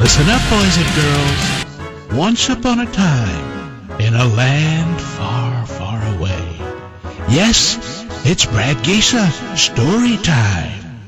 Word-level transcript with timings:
Listen 0.00 0.30
up, 0.30 0.40
boys 0.48 0.78
and 0.78 0.94
girls. 0.96 2.18
Once 2.18 2.48
upon 2.48 2.80
a 2.80 2.90
time, 2.90 4.00
in 4.00 4.14
a 4.14 4.24
land 4.28 4.98
far, 4.98 5.66
far 5.66 6.16
away. 6.16 6.56
Yes, 7.28 8.06
it's 8.24 8.46
Brad 8.46 8.78
Geisa. 8.78 9.30
Story 9.58 10.16
time. 10.22 11.00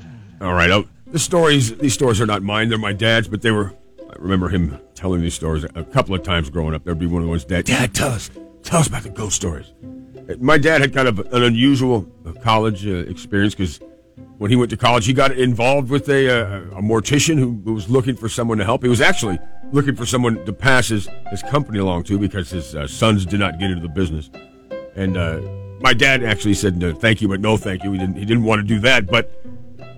All 0.43 0.53
right. 0.53 0.71
Oh, 0.71 0.85
the 1.07 1.19
stories, 1.19 1.75
these 1.79 1.95
stories 1.95 2.21
are 2.21 2.27
not 2.27 2.43
mine. 2.43 2.69
They're 2.69 2.77
my 2.77 2.93
dad's, 2.93 3.29
but 3.29 3.41
they 3.41 3.51
were, 3.51 3.73
I 4.11 4.15
remember 4.19 4.51
him 4.51 4.79
telling 4.95 5.23
these 5.23 5.33
stories 5.33 5.65
a 5.65 5.85
couple 5.85 6.15
of 6.15 6.23
times 6.23 6.51
growing 6.51 6.75
up. 6.75 6.85
There'd 6.85 6.99
be 6.99 7.07
one 7.07 7.23
of 7.23 7.29
those 7.31 7.47
Dad, 7.47 7.65
Dad, 7.65 7.95
tell 7.95 8.11
us, 8.11 8.31
tell 8.63 8.81
us 8.81 8.89
about 8.89 9.05
the 9.05 9.09
ghost 9.09 9.37
stories. 9.37 9.73
My 10.39 10.59
dad 10.59 10.83
had 10.83 10.93
kind 10.93 11.09
of 11.09 11.19
an 11.33 11.43
unusual 11.43 12.07
uh, 12.27 12.33
college 12.43 12.87
uh, 12.87 12.91
experience 12.91 13.55
because 13.55 13.81
when 14.43 14.51
he 14.51 14.57
went 14.57 14.71
to 14.71 14.77
college, 14.77 15.07
he 15.07 15.13
got 15.13 15.31
involved 15.31 15.89
with 15.89 16.09
a, 16.09 16.29
uh, 16.29 16.79
a 16.79 16.83
mortician 16.83 17.39
who, 17.39 17.73
was 17.73 17.89
looking 17.89 18.17
for 18.17 18.29
someone 18.29 18.59
to 18.59 18.65
help. 18.65 18.83
He 18.83 18.89
was 18.89 19.01
actually 19.01 19.39
looking 19.71 19.95
for 19.95 20.05
someone 20.05 20.45
to 20.45 20.53
pass 20.53 20.89
his, 20.89 21.09
his 21.31 21.43
company 21.43 21.79
along 21.79 22.03
to 22.05 22.19
because 22.19 22.51
his 22.51 22.75
uh, 22.75 22.89
sons 22.89 23.25
did 23.25 23.39
not 23.39 23.61
get 23.61 23.71
into 23.71 23.83
the 23.83 23.89
business. 23.89 24.31
And 24.97 25.17
uh, 25.17 25.41
my 25.81 25.93
dad 25.93 26.25
actually 26.25 26.55
said 26.55 26.77
no, 26.77 26.93
thank 26.93 27.23
you, 27.23 27.29
but 27.29 27.39
no 27.39 27.57
thank 27.57 27.85
you. 27.85 27.93
He 27.93 27.99
didn't, 27.99 28.17
he 28.17 28.25
didn't 28.25 28.43
want 28.43 28.59
to 28.59 28.67
do 28.67 28.81
that. 28.81 29.07
But 29.07 29.31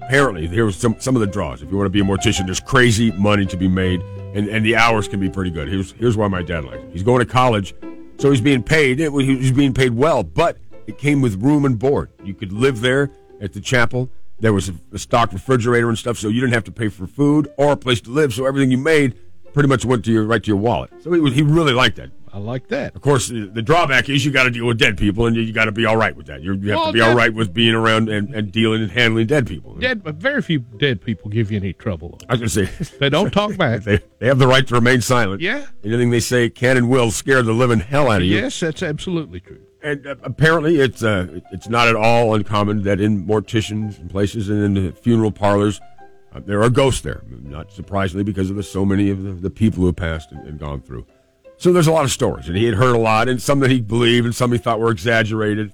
apparently, 0.03 0.47
here 0.47 0.67
was 0.67 0.77
some, 0.77 0.97
some 0.99 1.17
of 1.17 1.21
the 1.21 1.27
draws. 1.27 1.63
If 1.63 1.71
you 1.71 1.79
want 1.79 1.87
to 1.87 1.91
be 1.91 2.01
a 2.01 2.05
mortician, 2.05 2.45
there's 2.45 2.61
crazy 2.61 3.13
money 3.13 3.47
to 3.47 3.57
be 3.57 3.67
made, 3.67 4.03
and, 4.35 4.47
and 4.49 4.63
the 4.63 4.77
hours 4.77 5.09
can 5.09 5.21
be 5.21 5.31
pretty 5.31 5.53
good. 5.53 5.69
Here's, 5.69 5.93
here's 5.93 6.19
why 6.19 6.29
my 6.29 6.43
dad 6.43 6.67
liked 6.67 6.85
it. 6.85 6.91
He's 6.93 7.03
going 7.03 7.21
to 7.21 7.33
college, 7.33 7.75
so 8.19 8.31
he's 8.31 8.43
being 8.43 8.63
paid. 8.63 8.99
He 8.99 9.09
was 9.09 9.53
being 9.53 9.73
paid 9.73 9.95
well, 9.95 10.23
but 10.23 10.59
it 10.87 10.99
came 10.99 11.23
with 11.23 11.43
room 11.43 11.65
and 11.65 11.79
board. 11.79 12.11
You 12.23 12.35
could 12.35 12.53
live 12.53 12.83
there 12.83 13.11
at 13.41 13.55
the 13.55 13.63
chapel. 13.63 14.11
There 14.41 14.53
was 14.53 14.69
a, 14.69 14.75
a 14.93 14.99
stocked 14.99 15.33
refrigerator 15.33 15.89
and 15.89 15.99
stuff, 15.99 16.19
so 16.19 16.29
you 16.29 16.41
didn't 16.41 16.55
have 16.55 16.65
to 16.65 16.73
pay 16.73 16.89
for 16.89 17.07
food 17.07 17.49
or 17.57 17.73
a 17.73 17.77
place 17.77 18.01
to 18.03 18.11
live. 18.11 18.35
So 18.35 18.47
everything 18.47 18.71
you 18.71 18.79
made 18.79 19.17
pretty 19.53 19.69
much 19.69 19.85
went 19.85 20.05
to 20.07 20.13
your 20.13 20.25
right 20.25 20.43
to 20.43 20.49
your 20.49 20.57
wallet. 20.57 20.91
So 21.03 21.13
he, 21.13 21.33
he 21.33 21.43
really 21.43 21.73
liked 21.73 21.97
that. 21.97 22.11
I 22.33 22.39
like 22.39 22.67
that. 22.69 22.97
Of 22.97 23.01
course, 23.01 23.29
the, 23.29 23.47
the 23.47 23.63
drawback 23.63 24.09
is 24.09 24.25
you 24.25 24.33
got 24.33 24.43
to 24.43 24.51
deal 24.51 24.67
with 24.67 24.77
dead 24.77 24.99
people, 24.99 25.27
and 25.27 25.37
you, 25.37 25.43
you 25.43 25.53
got 25.53 25.67
to 25.67 25.73
be 25.73 25.87
all 25.87 25.97
right 25.97 26.17
with 26.17 26.27
that. 26.27 26.43
You're, 26.43 26.55
you 26.55 26.71
have 26.71 26.79
Well, 26.79 26.87
to 26.89 26.93
be 26.93 27.01
all 27.01 27.15
right 27.15 27.33
with 27.33 27.55
being 27.55 27.75
around 27.77 28.09
and, 28.09 28.35
and 28.35 28.51
dealing 28.51 28.83
and 28.83 28.91
handling 28.91 29.29
dead 29.29 29.47
people. 29.47 29.77
Dead, 29.77 30.03
but 30.03 30.17
very 30.17 30.43
few 30.43 30.59
dead 30.59 31.01
people 31.01 31.31
give 31.31 31.53
you 31.53 31.59
any 31.59 31.73
trouble. 31.73 32.19
I 32.29 32.35
was 32.35 32.53
going 32.53 32.67
to 32.67 32.83
say 32.83 32.97
They 32.99 33.09
don't 33.09 33.31
talk 33.31 33.57
back. 33.57 33.83
they, 33.85 34.01
they 34.19 34.27
have 34.27 34.41
the 34.41 34.49
right 34.49 34.67
to 34.67 34.75
remain 34.75 35.01
silent. 35.01 35.43
Yeah. 35.43 35.65
Anything 35.85 36.11
they 36.11 36.19
say 36.19 36.51
can 36.51 36.77
and 36.77 36.91
will 36.91 37.13
scare 37.13 37.41
the 37.45 37.53
living 37.53 37.79
hell 37.79 38.11
out 38.11 38.21
of 38.23 38.27
you. 38.27 38.35
Yes, 38.37 38.59
that's 38.59 38.83
absolutely 38.83 39.39
true. 39.39 39.61
And 39.85 40.07
uh, 40.07 40.17
apparently, 40.23 40.81
it's 40.81 41.03
uh, 41.03 41.41
it's 41.53 41.69
not 41.69 41.89
at 41.89 41.95
all 41.95 42.35
uncommon 42.35 42.83
that 42.85 43.01
in 43.01 43.27
morticians 43.27 43.99
and 44.01 44.11
places 44.11 44.49
and 44.49 44.65
in 44.65 44.75
the 44.75 44.93
funeral 44.93 45.31
parlors, 45.31 45.79
uh, 46.35 46.41
there 46.41 46.63
are 46.63 46.71
ghosts 46.71 47.03
there. 47.03 47.23
Not 47.29 47.71
surprisingly, 47.71 48.25
because 48.25 48.49
of 48.49 48.57
the 48.57 48.63
so 48.63 48.87
many 48.87 49.11
of 49.11 49.23
the, 49.23 49.33
the 49.33 49.51
people 49.51 49.81
who 49.81 49.87
have 49.87 49.97
passed 49.97 50.33
and, 50.33 50.45
and 50.49 50.59
gone 50.59 50.81
through. 50.81 51.07
So 51.59 51.71
there's 51.71 51.87
a 51.87 51.93
lot 51.93 52.05
of 52.05 52.11
stories, 52.11 52.49
and 52.49 52.57
he 52.57 52.65
had 52.65 52.75
heard 52.75 52.97
a 52.97 52.99
lot, 52.99 53.29
and 53.29 53.41
some 53.41 53.61
that 53.61 53.71
he 53.71 53.83
believed, 53.83 54.25
and 54.25 54.35
some 54.35 54.51
he 54.53 54.59
thought 54.59 54.81
were 54.81 54.91
exaggerated. 54.91 55.73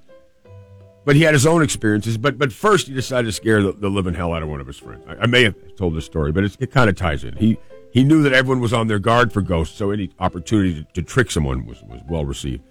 But 1.05 1.15
he 1.17 1.23
had 1.23 1.33
his 1.33 1.47
own 1.47 1.63
experiences. 1.63 2.19
But 2.19 2.37
but 2.37 2.53
first, 2.53 2.89
he 2.89 2.95
decided 2.95 3.27
to 3.27 3.33
scare 3.33 3.63
the, 3.63 3.73
the 3.73 3.89
living 3.89 4.15
hell 4.15 4.35
out 4.35 4.43
of 4.43 4.49
one 4.49 4.61
of 4.61 4.67
his 4.67 4.79
friends. 4.79 5.05
I, 5.07 5.23
I 5.23 5.27
may 5.27 5.45
have 5.45 5.55
told 5.77 5.95
this 5.95 6.05
story, 6.05 6.33
but 6.33 6.43
it 6.43 6.73
kind 6.73 6.91
of 6.91 6.97
ties 6.97 7.23
in. 7.23 7.37
He 7.37 7.59
he 7.93 8.03
knew 8.03 8.25
that 8.25 8.33
everyone 8.33 8.61
was 8.61 8.73
on 8.73 8.89
their 8.89 8.99
guard 8.99 9.33
for 9.33 9.41
ghosts, 9.41 9.79
so 9.79 9.93
any 9.93 10.11
opportunity 10.19 10.83
to, 10.83 10.93
to 10.95 11.03
trick 11.03 11.31
someone 11.31 11.65
was, 11.65 11.81
was 11.85 12.01
well 12.09 12.25
received. 12.25 12.65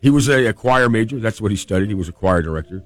He 0.00 0.10
was 0.10 0.28
a, 0.28 0.46
a 0.46 0.52
choir 0.52 0.88
major. 0.88 1.18
That's 1.18 1.40
what 1.40 1.50
he 1.50 1.56
studied. 1.56 1.88
He 1.88 1.94
was 1.94 2.08
a 2.08 2.12
choir 2.12 2.42
director. 2.42 2.82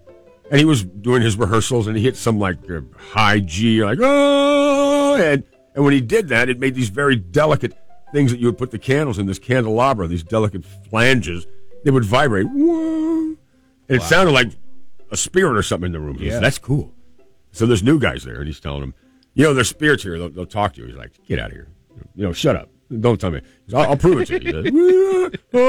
And 0.51 0.59
he 0.59 0.65
was 0.65 0.85
doing 0.85 1.23
his 1.23 1.37
rehearsals, 1.37 1.87
and 1.87 1.97
he 1.97 2.03
hit 2.03 2.17
some 2.17 2.39
like 2.39 2.59
uh, 2.71 2.81
high 2.97 3.41
G, 3.41 3.85
like, 3.85 3.99
oh! 4.01 5.17
And, 5.17 5.45
and 5.75 5.85
when 5.85 5.93
he 5.93 6.01
did 6.01 6.29
that, 6.29 6.49
it 6.49 6.59
made 6.59 6.75
these 6.75 6.89
very 6.89 7.17
delicate 7.17 7.73
things 8.13 8.33
that 8.33 8.41
you 8.41 8.47
would 8.47 8.59
put 8.59 8.71
the 8.71 8.79
candles 8.79 9.19
in, 9.19 9.27
this 9.27 9.39
candelabra, 9.39 10.09
these 10.09 10.25
delicate 10.25 10.65
flanges. 10.65 11.47
They 11.85 11.91
would 11.91 12.05
vibrate. 12.05 12.47
Whoa. 12.47 13.37
And 13.89 13.97
it 13.97 14.03
sounded 14.03 14.33
like 14.33 14.53
a 15.11 15.17
spirit 15.17 15.57
or 15.57 15.63
something 15.63 15.87
in 15.87 15.93
the 15.93 16.01
room. 16.01 16.19
He 16.19 16.27
said, 16.27 16.35
Yeah. 16.35 16.41
That's 16.41 16.59
cool. 16.59 16.95
So 17.53 17.67
there's 17.67 17.83
new 17.83 17.99
guys 17.99 18.25
there, 18.25 18.37
and 18.37 18.47
he's 18.47 18.61
telling 18.61 18.81
them, 18.81 18.95
you 19.35 19.45
know, 19.45 19.55
there's 19.55 19.69
spirits 19.69 20.03
here. 20.03 20.19
They'll, 20.19 20.31
they'll 20.31 20.47
talk 20.47 20.75
to 20.75 20.81
you. 20.81 20.87
He's 20.89 20.97
like, 20.97 21.13
get 21.27 21.39
out 21.39 21.47
of 21.47 21.53
here. 21.53 21.69
You 22.15 22.25
know, 22.25 22.33
shut 22.33 22.57
up. 22.57 22.71
Don't 22.99 23.21
tell 23.21 23.31
me. 23.31 23.41
I'll, 23.73 23.91
I'll 23.91 23.97
prove 23.97 24.21
it 24.21 24.27
to 24.27 24.43
you. 24.43 25.31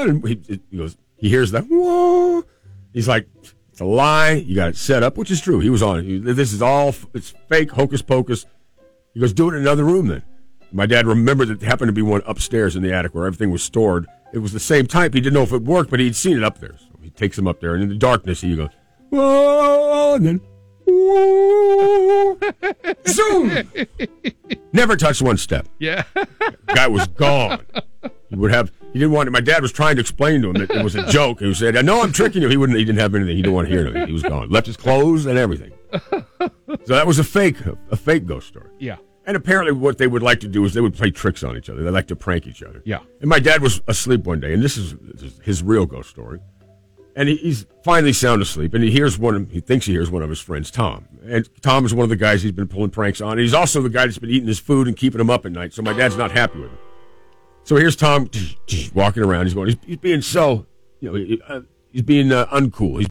And 0.00 0.26
he, 0.26 0.60
he 0.70 0.76
goes, 0.76 0.96
he 1.16 1.28
hears 1.28 1.50
that. 1.50 1.64
Whoa. 1.64 2.44
He's 2.92 3.08
like, 3.08 3.28
it's 3.70 3.80
a 3.80 3.84
lie. 3.84 4.32
You 4.32 4.54
got 4.54 4.70
it 4.70 4.76
set 4.76 5.02
up, 5.02 5.18
which 5.18 5.30
is 5.30 5.40
true. 5.40 5.60
He 5.60 5.68
was 5.68 5.82
on 5.82 5.98
it. 5.98 6.34
This 6.34 6.52
is 6.52 6.62
all, 6.62 6.94
it's 7.12 7.34
fake, 7.48 7.72
hocus 7.72 8.02
pocus. 8.02 8.46
He 9.12 9.20
goes, 9.20 9.32
do 9.32 9.50
it 9.50 9.54
in 9.54 9.62
another 9.62 9.84
room 9.84 10.06
then. 10.06 10.22
My 10.72 10.86
dad 10.86 11.06
remembered 11.06 11.48
that 11.48 11.60
there 11.60 11.68
happened 11.68 11.88
to 11.88 11.92
be 11.92 12.02
one 12.02 12.22
upstairs 12.26 12.76
in 12.76 12.82
the 12.82 12.92
attic 12.92 13.14
where 13.14 13.26
everything 13.26 13.50
was 13.50 13.62
stored. 13.62 14.06
It 14.32 14.38
was 14.38 14.52
the 14.52 14.60
same 14.60 14.86
type. 14.86 15.14
He 15.14 15.20
didn't 15.20 15.34
know 15.34 15.42
if 15.42 15.52
it 15.52 15.62
worked, 15.62 15.90
but 15.90 15.98
he'd 15.98 16.14
seen 16.14 16.36
it 16.36 16.44
up 16.44 16.58
there. 16.58 16.76
So 16.78 16.86
he 17.02 17.10
takes 17.10 17.36
him 17.36 17.48
up 17.48 17.60
there, 17.60 17.74
and 17.74 17.82
in 17.82 17.88
the 17.88 17.96
darkness, 17.96 18.40
he 18.40 18.54
goes, 18.54 18.70
whoa, 19.10 20.14
and 20.14 20.26
then, 20.26 20.40
zoom. 23.06 23.68
Never 24.72 24.96
touched 24.96 25.22
one 25.22 25.36
step. 25.36 25.66
Yeah. 25.78 26.04
Guy 26.66 26.88
was 26.88 27.06
gone. 27.08 27.64
He 28.28 28.36
would 28.36 28.52
have. 28.52 28.70
He 28.92 28.98
didn't 28.98 29.12
want. 29.12 29.30
My 29.30 29.40
dad 29.40 29.62
was 29.62 29.72
trying 29.72 29.96
to 29.96 30.00
explain 30.00 30.42
to 30.42 30.50
him 30.50 30.54
that 30.54 30.70
it 30.70 30.82
was 30.84 30.94
a 30.94 31.06
joke. 31.10 31.40
He 31.40 31.52
said, 31.54 31.76
"I 31.76 31.82
know 31.82 32.02
I'm 32.02 32.12
tricking 32.12 32.42
you." 32.42 32.48
He 32.48 32.56
wouldn't. 32.56 32.78
He 32.78 32.84
didn't 32.84 32.98
have 33.00 33.14
anything. 33.14 33.36
He 33.36 33.42
didn't 33.42 33.54
want 33.54 33.68
to 33.68 33.74
hear 33.74 33.86
it. 33.86 34.06
He 34.06 34.12
was 34.12 34.22
gone. 34.22 34.48
Left 34.50 34.66
his 34.66 34.76
clothes 34.76 35.26
and 35.26 35.38
everything. 35.38 35.72
So 35.92 36.94
that 36.94 37.06
was 37.06 37.18
a 37.18 37.24
fake, 37.24 37.56
a 37.90 37.96
fake 37.96 38.26
ghost 38.26 38.48
story. 38.48 38.70
yeah. 38.78 38.96
And 39.26 39.36
apparently, 39.36 39.72
what 39.72 39.98
they 39.98 40.06
would 40.08 40.22
like 40.22 40.40
to 40.40 40.48
do 40.48 40.64
is 40.64 40.72
they 40.74 40.80
would 40.80 40.94
play 40.94 41.10
tricks 41.10 41.44
on 41.44 41.56
each 41.56 41.68
other. 41.68 41.82
They 41.84 41.90
like 41.90 42.08
to 42.08 42.16
prank 42.16 42.46
each 42.48 42.62
other. 42.64 42.82
Yeah. 42.84 43.00
And 43.20 43.28
my 43.28 43.38
dad 43.38 43.62
was 43.62 43.80
asleep 43.86 44.24
one 44.24 44.40
day, 44.40 44.54
and 44.54 44.62
this 44.62 44.76
is, 44.76 44.94
this 44.98 45.22
is 45.22 45.40
his 45.44 45.62
real 45.62 45.86
ghost 45.86 46.08
story. 46.10 46.40
And 47.16 47.28
he, 47.28 47.36
he's 47.36 47.66
finally 47.84 48.12
sound 48.12 48.40
asleep, 48.40 48.72
and 48.72 48.84
he 48.84 48.90
hears 48.90 49.18
one. 49.18 49.34
Of, 49.34 49.50
he 49.50 49.60
thinks 49.60 49.86
he 49.86 49.92
hears 49.92 50.10
one 50.10 50.22
of 50.22 50.28
his 50.30 50.40
friends, 50.40 50.70
Tom. 50.70 51.06
And 51.24 51.48
Tom 51.60 51.84
is 51.84 51.92
one 51.92 52.04
of 52.04 52.08
the 52.08 52.16
guys 52.16 52.42
he's 52.42 52.52
been 52.52 52.68
pulling 52.68 52.90
pranks 52.90 53.20
on. 53.20 53.32
And 53.32 53.40
he's 53.40 53.54
also 53.54 53.82
the 53.82 53.90
guy 53.90 54.06
that's 54.06 54.18
been 54.18 54.30
eating 54.30 54.48
his 54.48 54.58
food 54.58 54.86
and 54.86 54.96
keeping 54.96 55.20
him 55.20 55.30
up 55.30 55.44
at 55.44 55.52
night. 55.52 55.74
So 55.74 55.82
my 55.82 55.92
dad's 55.92 56.16
not 56.16 56.30
happy 56.30 56.60
with 56.60 56.70
him. 56.70 56.78
So 57.64 57.76
here's 57.76 57.96
Tom 57.96 58.30
walking 58.94 59.22
around. 59.22 59.46
He's 59.46 59.54
going. 59.54 59.68
He's, 59.68 59.76
he's 59.84 59.96
being 59.96 60.22
so, 60.22 60.66
you 61.00 61.12
know, 61.12 61.36
uh, 61.48 61.60
he's 61.92 62.02
being 62.02 62.32
uh, 62.32 62.46
uncool. 62.46 62.98
He's 62.98 63.08